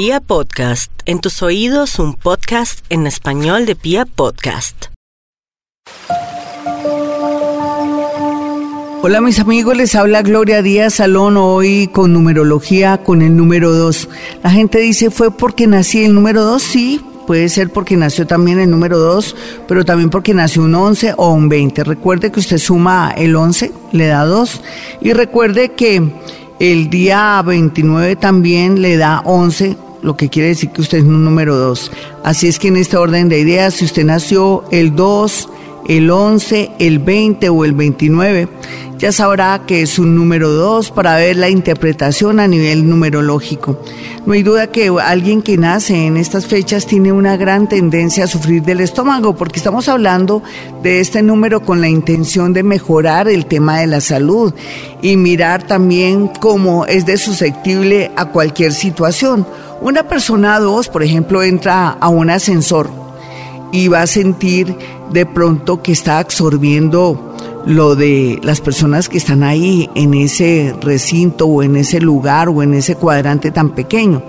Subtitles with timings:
[0.00, 4.84] Pia Podcast, en tus oídos un podcast en español de Pia Podcast.
[9.02, 14.08] Hola mis amigos, les habla Gloria Díaz Salón hoy con numerología con el número 2.
[14.44, 16.62] La gente dice, ¿fue porque nací el número 2?
[16.62, 19.34] Sí, puede ser porque nació también el número 2,
[19.66, 21.82] pero también porque nació un 11 o un 20.
[21.82, 24.62] Recuerde que usted suma el 11, le da 2
[25.00, 26.08] y recuerde que
[26.60, 31.24] el día 29 también le da 11 lo que quiere decir que usted es un
[31.24, 31.92] número 2.
[32.24, 35.48] Así es que en este orden de ideas, si usted nació el 2,
[35.88, 38.48] el 11, el 20 o el 29,
[38.98, 43.80] ya sabrá que es un número 2 para ver la interpretación a nivel numerológico.
[44.26, 48.26] No hay duda que alguien que nace en estas fechas tiene una gran tendencia a
[48.26, 50.42] sufrir del estómago, porque estamos hablando
[50.82, 54.52] de este número con la intención de mejorar el tema de la salud
[55.00, 59.46] y mirar también cómo es de susceptible a cualquier situación.
[59.80, 62.90] Una persona 2, por ejemplo, entra a un ascensor
[63.70, 64.74] y va a sentir
[65.12, 71.46] de pronto que está absorbiendo lo de las personas que están ahí en ese recinto
[71.46, 74.22] o en ese lugar o en ese cuadrante tan pequeño.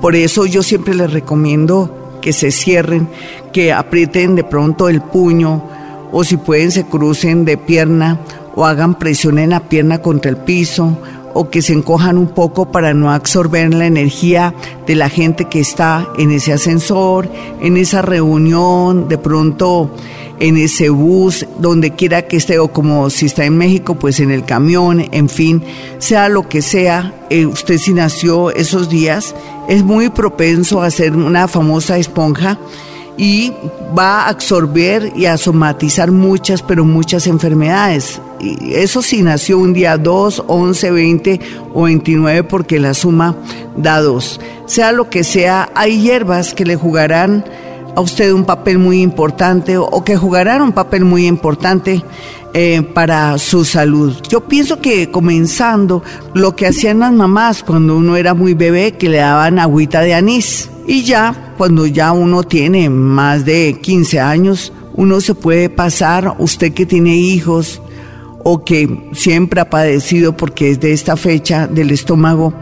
[0.00, 3.08] Por eso yo siempre les recomiendo que se cierren,
[3.52, 5.62] que aprieten de pronto el puño
[6.10, 8.18] o si pueden se crucen de pierna
[8.56, 10.98] o hagan presión en la pierna contra el piso
[11.34, 14.54] o que se encojan un poco para no absorber la energía
[14.86, 17.28] de la gente que está en ese ascensor,
[17.60, 19.90] en esa reunión, de pronto
[20.40, 24.30] en ese bus, donde quiera que esté, o como si está en México, pues en
[24.30, 25.62] el camión, en fin,
[25.98, 29.34] sea lo que sea, eh, usted si nació esos días,
[29.68, 32.58] es muy propenso a ser una famosa esponja
[33.18, 33.52] y
[33.96, 38.18] va a absorber y a somatizar muchas, pero muchas enfermedades.
[38.70, 41.40] Eso si nació un día 2, 11, 20
[41.74, 43.36] o 29 porque la suma
[43.76, 44.40] da 2.
[44.66, 47.44] Sea lo que sea, hay hierbas que le jugarán
[47.94, 52.02] a usted un papel muy importante o que jugarán un papel muy importante
[52.52, 54.16] eh, para su salud.
[54.28, 56.02] Yo pienso que comenzando
[56.34, 60.14] lo que hacían las mamás cuando uno era muy bebé, que le daban agüita de
[60.14, 60.68] anís.
[60.86, 66.72] Y ya, cuando ya uno tiene más de 15 años, uno se puede pasar, usted
[66.72, 67.80] que tiene hijos
[68.44, 72.54] o que siempre ha padecido porque es de esta fecha del estómago,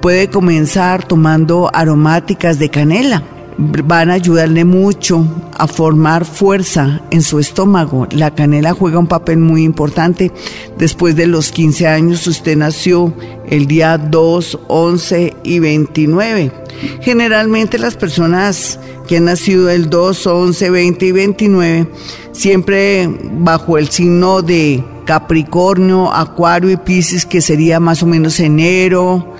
[0.00, 3.22] puede comenzar tomando aromáticas de canela
[3.58, 5.26] van a ayudarle mucho
[5.56, 8.06] a formar fuerza en su estómago.
[8.10, 10.32] La canela juega un papel muy importante.
[10.78, 13.14] Después de los 15 años, usted nació
[13.48, 16.52] el día 2, 11 y 29.
[17.00, 21.88] Generalmente las personas que han nacido el 2, 11, 20 y 29,
[22.32, 29.33] siempre bajo el signo de Capricornio, Acuario y Pisces, que sería más o menos enero,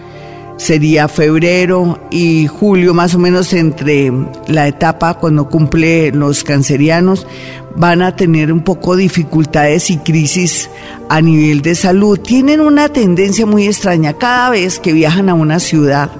[0.57, 4.13] sería febrero y julio, más o menos entre
[4.49, 7.27] la etapa cuando cumple los cancerianos,
[7.77, 10.71] van a tener un poco dificultades y crisis
[11.09, 12.19] a nivel de salud.
[12.19, 16.11] Tienen una tendencia muy extraña cada vez que viajan a una ciudad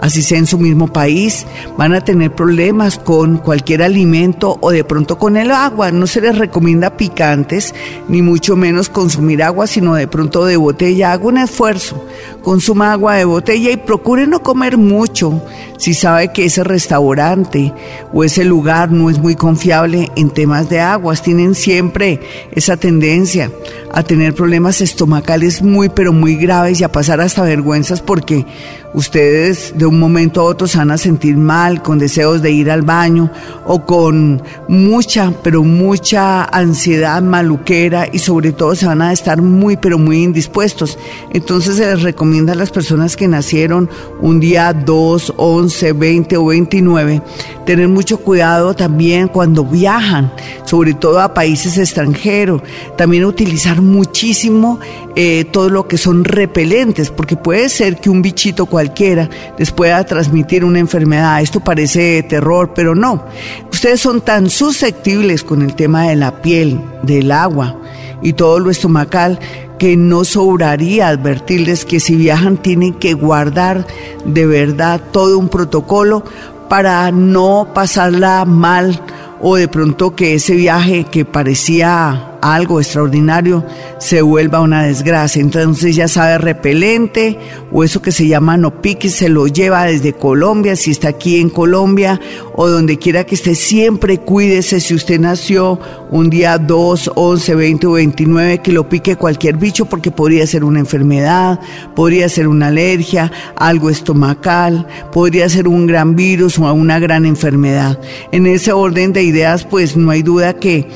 [0.00, 4.84] así sea en su mismo país, van a tener problemas con cualquier alimento o de
[4.84, 5.90] pronto con el agua.
[5.90, 7.74] No se les recomienda picantes,
[8.08, 11.12] ni mucho menos consumir agua, sino de pronto de botella.
[11.12, 12.04] Haga un esfuerzo,
[12.42, 15.42] consuma agua de botella y procure no comer mucho
[15.78, 17.72] si sabe que ese restaurante
[18.12, 21.22] o ese lugar no es muy confiable en temas de aguas.
[21.22, 22.20] Tienen siempre
[22.52, 23.50] esa tendencia
[23.92, 28.46] a tener problemas estomacales muy pero muy graves y a pasar hasta vergüenzas porque
[28.94, 32.70] ustedes de un momento a otro se van a sentir mal, con deseos de ir
[32.70, 33.30] al baño
[33.66, 39.76] o con mucha, pero mucha ansiedad maluquera y sobre todo se van a estar muy,
[39.76, 40.98] pero muy indispuestos.
[41.32, 43.88] Entonces se les recomienda a las personas que nacieron
[44.20, 47.22] un día 2, 11, 20 o 29
[47.68, 50.32] tener mucho cuidado también cuando viajan,
[50.64, 52.62] sobre todo a países extranjeros.
[52.96, 54.80] También utilizar muchísimo
[55.14, 60.02] eh, todo lo que son repelentes, porque puede ser que un bichito cualquiera les pueda
[60.04, 61.42] transmitir una enfermedad.
[61.42, 63.26] Esto parece terror, pero no.
[63.70, 67.76] Ustedes son tan susceptibles con el tema de la piel, del agua
[68.22, 69.38] y todo lo estomacal
[69.78, 73.86] que no sobraría advertirles que si viajan tienen que guardar
[74.24, 76.24] de verdad todo un protocolo
[76.68, 79.00] para no pasarla mal
[79.40, 83.64] o de pronto que ese viaje que parecía algo extraordinario,
[83.98, 85.40] se vuelva una desgracia.
[85.40, 87.38] Entonces ya sabe repelente
[87.72, 91.40] o eso que se llama no pique, se lo lleva desde Colombia, si está aquí
[91.40, 92.20] en Colombia
[92.54, 95.78] o donde quiera que esté, siempre cuídese si usted nació
[96.10, 100.64] un día 2, 11, 20 o 29, que lo pique cualquier bicho porque podría ser
[100.64, 101.60] una enfermedad,
[101.94, 108.00] podría ser una alergia, algo estomacal, podría ser un gran virus o una gran enfermedad.
[108.32, 110.88] En ese orden de ideas, pues no hay duda que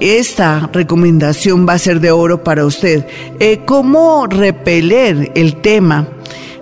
[0.00, 3.06] esta recomendación va a ser de oro para usted.
[3.40, 6.08] Eh, ¿Cómo repeler el tema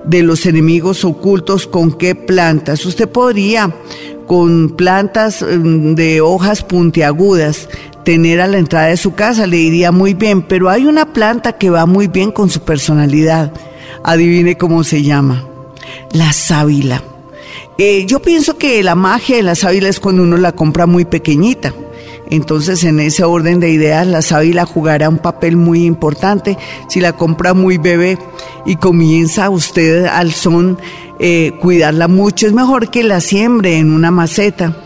[0.04, 2.84] de los enemigos ocultos con qué plantas?
[2.86, 3.74] Usted podría
[4.26, 7.68] con plantas mm, de hojas puntiagudas
[8.04, 11.54] tener a la entrada de su casa, le iría muy bien, pero hay una planta
[11.54, 13.52] que va muy bien con su personalidad.
[14.04, 15.44] Adivine cómo se llama.
[16.12, 17.02] La sábila.
[17.78, 21.04] Eh, yo pienso que la magia de la sábila es cuando uno la compra muy
[21.04, 21.74] pequeñita.
[22.30, 26.58] Entonces, en ese orden de ideas, la sábila jugará un papel muy importante.
[26.88, 28.18] Si la compra muy bebé
[28.64, 30.78] y comienza usted al son,
[31.18, 34.76] eh, cuidarla mucho, es mejor que la siembre en una maceta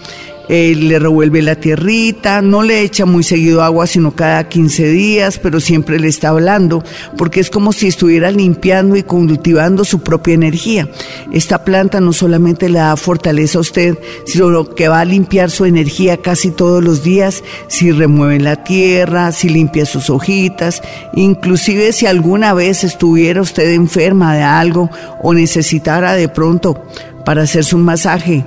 [0.52, 5.38] eh, le revuelve la tierrita, no le echa muy seguido agua, sino cada 15 días,
[5.38, 6.82] pero siempre le está hablando,
[7.16, 10.88] porque es como si estuviera limpiando y cultivando su propia energía.
[11.30, 15.66] Esta planta no solamente le da fortaleza a usted, sino que va a limpiar su
[15.66, 20.82] energía casi todos los días, si remueve la tierra, si limpia sus hojitas,
[21.14, 24.90] inclusive si alguna vez estuviera usted enferma de algo
[25.22, 26.86] o necesitara de pronto
[27.24, 28.44] para hacerse un masaje